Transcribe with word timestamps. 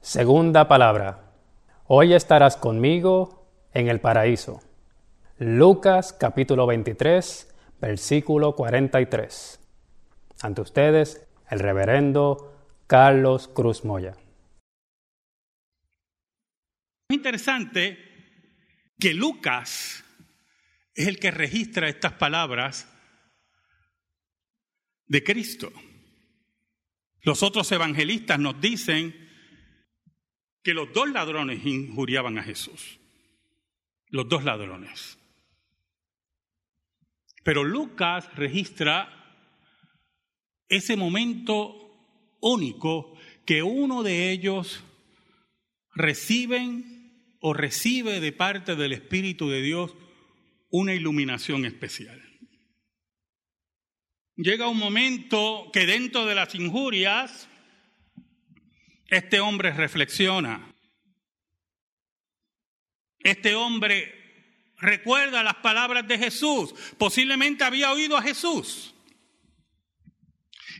Segunda 0.00 0.68
palabra. 0.68 1.32
Hoy 1.86 2.14
estarás 2.14 2.56
conmigo 2.56 3.50
en 3.74 3.88
el 3.88 4.00
paraíso. 4.00 4.62
Lucas 5.38 6.12
capítulo 6.12 6.66
23, 6.66 7.54
versículo 7.80 8.54
43. 8.54 9.60
Ante 10.40 10.60
ustedes, 10.60 11.26
el 11.50 11.58
reverendo 11.58 12.80
Carlos 12.86 13.48
Cruz 13.48 13.84
Moya. 13.84 14.14
Es 17.10 17.16
interesante 17.16 17.98
que 19.00 19.14
Lucas 19.14 20.04
es 20.94 21.08
el 21.08 21.18
que 21.18 21.32
registra 21.32 21.88
estas 21.88 22.12
palabras 22.12 22.88
de 25.06 25.24
Cristo. 25.24 25.72
Los 27.22 27.42
otros 27.42 27.70
evangelistas 27.72 28.38
nos 28.38 28.60
dicen 28.60 29.27
que 30.68 30.74
los 30.74 30.92
dos 30.92 31.08
ladrones 31.08 31.64
injuriaban 31.64 32.36
a 32.36 32.42
Jesús. 32.42 32.98
Los 34.08 34.28
dos 34.28 34.44
ladrones. 34.44 35.18
Pero 37.42 37.64
Lucas 37.64 38.28
registra 38.34 39.08
ese 40.68 40.94
momento 40.94 42.36
único 42.42 43.18
que 43.46 43.62
uno 43.62 44.02
de 44.02 44.30
ellos 44.30 44.84
reciben 45.94 47.38
o 47.40 47.54
recibe 47.54 48.20
de 48.20 48.32
parte 48.32 48.76
del 48.76 48.92
Espíritu 48.92 49.48
de 49.48 49.62
Dios 49.62 49.94
una 50.68 50.92
iluminación 50.92 51.64
especial. 51.64 52.22
Llega 54.36 54.68
un 54.68 54.76
momento 54.76 55.70
que 55.72 55.86
dentro 55.86 56.26
de 56.26 56.34
las 56.34 56.54
injurias, 56.54 57.48
este 59.08 59.40
hombre 59.40 59.72
reflexiona. 59.72 60.74
Este 63.18 63.54
hombre 63.54 64.14
recuerda 64.76 65.42
las 65.42 65.56
palabras 65.56 66.06
de 66.06 66.18
Jesús. 66.18 66.74
Posiblemente 66.96 67.64
había 67.64 67.90
oído 67.90 68.16
a 68.16 68.22
Jesús. 68.22 68.94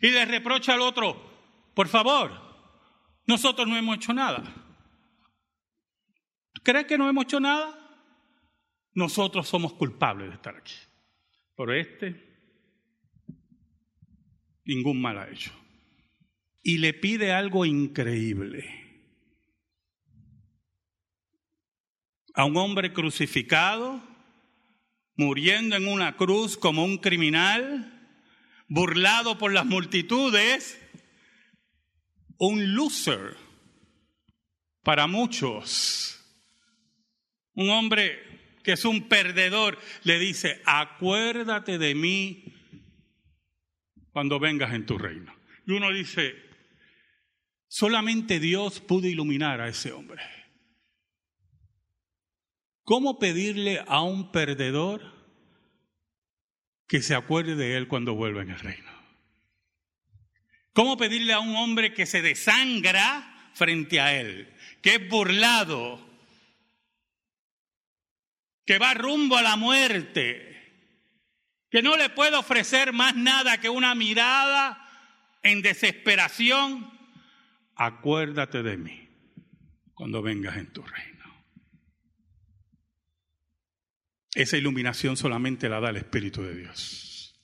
Y 0.01 0.11
le 0.11 0.25
reprocha 0.27 0.75
al 0.75 0.83
otro, 0.83 1.73
por 1.75 1.89
favor, 1.89 2.31
nosotros 3.27 3.67
no 3.67 3.77
hemos 3.77 3.97
hecho 3.97 4.13
nada. 4.13 4.45
¿Crees 6.63 6.87
que 6.87 6.99
no 6.99 7.09
hemos 7.09 7.25
hecho 7.25 7.41
nada? 7.41 7.75
Nosotros 8.93 9.49
somos 9.49 9.73
culpables 9.73 10.29
de 10.29 10.35
estar 10.35 10.57
aquí. 10.57 10.75
Pero 11.57 11.75
este 11.75 12.29
ningún 14.65 15.01
mal 15.01 15.19
ha 15.19 15.31
hecho. 15.31 15.53
Y 16.69 16.77
le 16.77 16.93
pide 16.93 17.33
algo 17.33 17.65
increíble. 17.65 18.63
A 22.35 22.45
un 22.45 22.59
hombre 22.59 22.93
crucificado, 22.93 24.03
muriendo 25.17 25.77
en 25.77 25.89
una 25.89 26.19
cruz 26.19 26.59
como 26.59 26.85
un 26.85 26.99
criminal, 26.99 28.21
burlado 28.69 29.39
por 29.39 29.51
las 29.51 29.65
multitudes, 29.65 30.79
un 32.37 32.75
loser 32.75 33.35
para 34.83 35.07
muchos, 35.07 36.23
un 37.55 37.71
hombre 37.71 38.59
que 38.63 38.73
es 38.73 38.85
un 38.85 39.09
perdedor, 39.09 39.79
le 40.05 40.19
dice, 40.19 40.61
acuérdate 40.67 41.79
de 41.79 41.95
mí 41.95 42.45
cuando 44.13 44.39
vengas 44.39 44.75
en 44.75 44.85
tu 44.85 44.99
reino. 44.99 45.35
Y 45.67 45.73
uno 45.73 45.91
dice, 45.95 46.48
solamente 47.69 48.41
Dios 48.41 48.81
pudo 48.81 49.07
iluminar 49.07 49.61
a 49.61 49.69
ese 49.69 49.93
hombre. 49.93 50.23
¿Cómo 52.83 53.19
pedirle 53.19 53.85
a 53.87 54.03
un 54.03 54.33
perdedor 54.33 55.03
que 56.87 57.03
se 57.03 57.15
acuerde 57.15 57.55
de 57.55 57.77
él 57.77 57.87
cuando 57.87 58.15
vuelva 58.15 58.43
en 58.43 58.51
el 58.51 58.59
reino? 58.59 58.91
¿Cómo 60.73 60.97
pedirle 60.97 61.33
a 61.33 61.41
un 61.41 61.55
hombre 61.57 61.93
que 61.93 62.07
se 62.07 62.23
desangra 62.23 63.51
frente 63.53 64.01
a 64.01 64.15
él, 64.15 64.55
que 64.81 64.95
es 64.95 65.09
burlado, 65.09 66.01
que 68.65 68.79
va 68.79 68.95
rumbo 68.95 69.37
a 69.37 69.43
la 69.43 69.57
muerte, 69.57 70.49
que 71.71 71.83
no 71.83 71.97
le 71.97 72.09
puedo 72.11 72.39
ofrecer 72.39 72.93
más 72.93 73.15
nada 73.17 73.59
que 73.59 73.69
una 73.69 73.95
mirada 73.95 74.89
en 75.43 75.63
desesperación, 75.63 76.98
acuérdate 77.79 78.63
de 78.63 78.77
mí 78.77 79.09
cuando 79.95 80.21
vengas 80.21 80.59
en 80.59 80.71
tu 80.73 80.83
reino. 80.83 81.25
Esa 84.35 84.59
iluminación 84.59 85.17
solamente 85.17 85.71
la 85.71 85.81
da 85.81 85.89
el 85.89 85.97
Espíritu 85.97 86.43
de 86.43 86.55
Dios. 86.55 87.35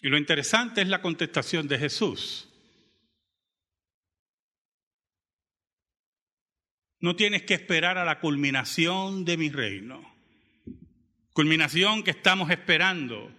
Y 0.00 0.08
lo 0.08 0.16
interesante 0.16 0.80
es 0.80 0.88
la 0.88 1.02
contestación 1.02 1.68
de 1.68 1.78
Jesús. 1.78 2.48
No 7.00 7.14
tienes 7.14 7.42
que 7.42 7.54
esperar 7.54 7.98
a 7.98 8.04
la 8.04 8.18
culminación 8.18 9.26
de 9.26 9.36
mi 9.36 9.50
reino 9.50 10.18
culminación 11.38 12.02
que 12.02 12.10
estamos 12.10 12.50
esperando, 12.50 13.32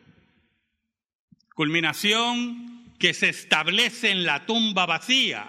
culminación 1.53 2.78
que 2.99 3.13
se 3.13 3.29
establece 3.29 4.11
en 4.11 4.25
la 4.25 4.45
tumba 4.45 4.85
vacía, 4.85 5.47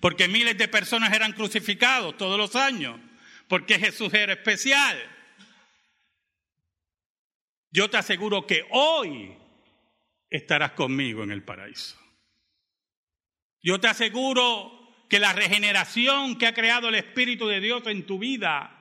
porque 0.00 0.28
miles 0.28 0.58
de 0.58 0.68
personas 0.68 1.12
eran 1.12 1.32
crucificados 1.32 2.16
todos 2.16 2.36
los 2.36 2.56
años, 2.56 2.98
porque 3.48 3.78
Jesús 3.78 4.12
era 4.12 4.32
especial. 4.32 4.98
Yo 7.70 7.88
te 7.88 7.96
aseguro 7.96 8.46
que 8.46 8.66
hoy 8.70 9.32
estarás 10.28 10.72
conmigo 10.72 11.22
en 11.22 11.30
el 11.30 11.42
paraíso. 11.42 11.96
Yo 13.62 13.80
te 13.80 13.86
aseguro 13.88 14.82
que 15.08 15.20
la 15.20 15.32
regeneración 15.32 16.36
que 16.36 16.46
ha 16.46 16.54
creado 16.54 16.88
el 16.88 16.96
Espíritu 16.96 17.46
de 17.46 17.60
Dios 17.60 17.86
en 17.86 18.06
tu 18.06 18.18
vida 18.18 18.78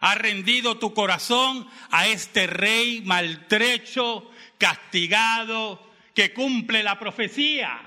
ha 0.00 0.14
rendido 0.14 0.78
tu 0.78 0.94
corazón 0.94 1.68
a 1.90 2.06
este 2.08 2.46
rey 2.46 3.02
maltrecho, 3.02 4.30
castigado, 4.58 5.93
que 6.14 6.32
cumple 6.32 6.82
la 6.82 6.98
profecía. 6.98 7.80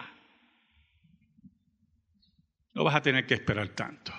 No 2.74 2.84
vas 2.84 2.96
a 2.96 3.02
tener 3.02 3.26
que 3.26 3.34
esperar 3.34 3.70
tanto. 3.70 4.14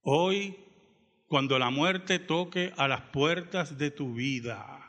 Hoy, 0.00 0.56
cuando 1.26 1.58
la 1.58 1.70
muerte 1.70 2.18
toque 2.18 2.72
a 2.76 2.88
las 2.88 3.02
puertas 3.02 3.78
de 3.78 3.90
tu 3.90 4.14
vida, 4.14 4.80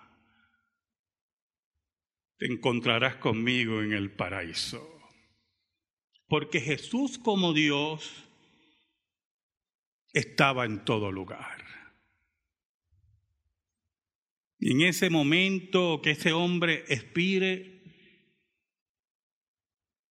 te 2.37 2.47
encontrarás 2.47 3.17
conmigo 3.17 3.81
en 3.81 3.93
el 3.93 4.11
paraíso. 4.11 4.91
Porque 6.27 6.59
Jesús 6.59 7.17
como 7.17 7.53
Dios 7.53 8.11
estaba 10.11 10.65
en 10.65 10.83
todo 10.83 11.11
lugar. 11.11 11.64
Y 14.65 14.71
en 14.71 14.81
ese 14.81 15.11
momento 15.11 16.01
que 16.01 16.09
ese 16.09 16.33
hombre 16.33 16.85
expire, 16.87 17.83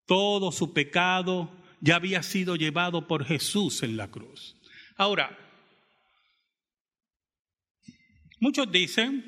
todo 0.07 0.53
su 0.53 0.73
pecado 0.73 1.51
ya 1.81 1.97
había 1.97 2.23
sido 2.23 2.55
llevado 2.55 3.09
por 3.09 3.25
Jesús 3.25 3.83
en 3.83 3.97
la 3.97 4.13
cruz. 4.13 4.55
Ahora, 4.95 5.37
muchos 8.39 8.71
dicen, 8.71 9.25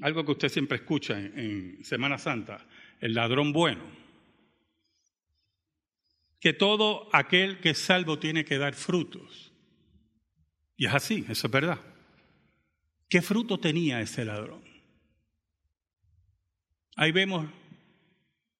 algo 0.00 0.24
que 0.24 0.32
usted 0.32 0.48
siempre 0.48 0.78
escucha 0.78 1.20
en, 1.20 1.84
Semana 1.84 2.16
Santa, 2.16 2.66
el 3.00 3.12
ladrón 3.12 3.52
bueno 3.52 3.84
que 6.40 6.54
todo 6.54 7.10
aquel 7.12 7.60
que 7.60 7.68
es 7.68 7.78
salvo 7.78 8.18
tiene 8.18 8.46
que 8.46 8.56
dar 8.56 8.72
frutos. 8.72 9.52
Y 10.74 10.86
es 10.86 10.94
así, 10.94 11.26
eso 11.28 11.48
es 11.48 11.52
verdad. 11.52 11.89
¿Qué 13.10 13.22
fruto 13.22 13.58
tenía 13.58 14.00
ese 14.00 14.24
ladrón? 14.24 14.62
Ahí 16.94 17.10
vemos 17.10 17.50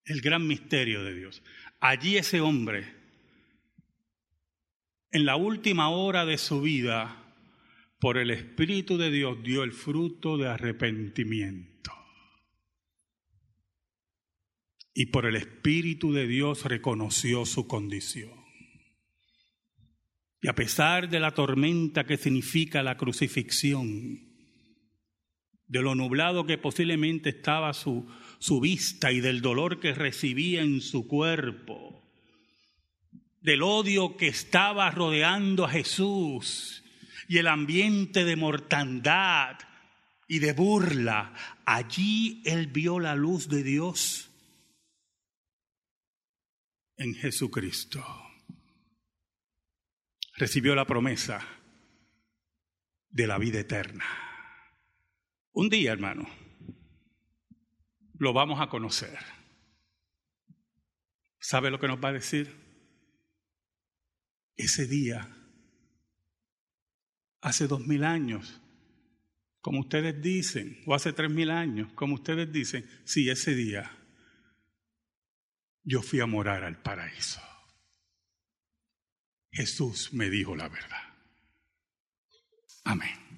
el 0.05 0.21
gran 0.21 0.45
misterio 0.45 1.05
de 1.05 1.15
Dios. 1.15 1.41
Allí 1.79 2.17
ese 2.17 2.41
hombre, 2.41 2.93
en 5.13 5.25
la 5.25 5.37
última 5.37 5.91
hora 5.91 6.27
de 6.27 6.37
su 6.37 6.61
vida, 6.61 7.33
por 8.01 8.19
el 8.19 8.33
Espíritu 8.33 8.99
de 8.99 9.13
Dios 9.13 9.41
dio 9.45 9.63
el 9.63 9.73
fruto 9.73 10.37
de 10.37 10.49
arrepentimiento 10.49 11.93
y 14.93 15.07
por 15.07 15.27
el 15.27 15.37
Espíritu 15.37 16.13
de 16.13 16.27
Dios 16.27 16.65
reconoció 16.65 17.47
su 17.47 17.69
condición. 17.69 18.33
Y 20.43 20.49
a 20.49 20.55
pesar 20.55 21.09
de 21.09 21.21
la 21.21 21.35
tormenta 21.35 22.05
que 22.05 22.17
significa 22.17 22.83
la 22.83 22.97
crucifixión, 22.97 24.30
de 25.71 25.83
lo 25.83 25.95
nublado 25.95 26.47
que 26.47 26.59
posiblemente 26.59 27.31
estaba 27.31 27.73
su, 27.75 28.11
su 28.41 28.59
vista 28.59 29.13
y 29.13 29.21
del 29.21 29.41
dolor 29.41 29.79
que 29.79 29.95
recibía 29.95 30.63
en 30.63 30.81
su 30.81 31.07
cuerpo, 31.07 32.03
del 33.41 33.63
odio 33.63 34.17
que 34.17 34.27
estaba 34.27 34.91
rodeando 34.91 35.65
a 35.65 35.71
Jesús 35.71 36.83
y 37.29 37.39
el 37.39 37.47
ambiente 37.47 38.25
de 38.25 38.35
mortandad 38.35 39.59
y 40.27 40.41
de 40.41 40.53
burla, 40.53 41.35
allí 41.65 42.43
él 42.45 42.67
vio 42.67 42.99
la 42.99 43.15
luz 43.15 43.49
de 43.49 43.63
Dios 43.63 44.29
en 46.97 47.15
Jesucristo. 47.15 48.05
Recibió 50.35 50.75
la 50.75 50.85
promesa 50.85 51.47
de 53.09 53.27
la 53.29 53.39
vida 53.39 53.61
eterna. 53.61 54.30
Un 55.53 55.69
día, 55.69 55.93
hermano, 55.93 56.29
lo 58.19 58.33
vamos 58.33 58.61
a 58.61 58.69
conocer. 58.69 59.19
¿Sabe 61.39 61.71
lo 61.71 61.81
que 61.81 61.89
nos 61.89 62.03
va 62.03 62.11
a 62.11 62.15
decir? 62.15 62.55
Ese 64.57 64.87
día, 64.87 65.29
hace 67.41 67.67
dos 67.67 67.87
mil 67.87 68.05
años, 68.05 68.61
como 69.61 69.81
ustedes 69.81 70.21
dicen, 70.23 70.83
o 70.87 70.95
hace 70.95 71.13
tres 71.13 71.31
mil 71.31 71.51
años, 71.51 71.93
como 71.95 72.15
ustedes 72.15 72.53
dicen, 72.53 72.89
sí, 73.05 73.29
ese 73.31 73.55
día 73.55 73.91
yo 75.83 76.03
fui 76.03 76.21
a 76.21 76.27
morar 76.27 76.63
al 76.63 76.81
paraíso. 76.83 77.41
Jesús 79.51 80.13
me 80.13 80.31
dijo 80.31 80.55
la 80.55 80.69
verdad. 80.69 81.15
Amén. 82.85 83.30